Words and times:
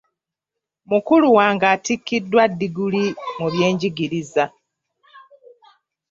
Mukulu 0.89 1.27
wange 1.37 1.67
atikiddwa 1.75 2.43
ddiguli 2.51 3.03
mu 3.37 3.47
by'enjigiriza. 3.53 4.45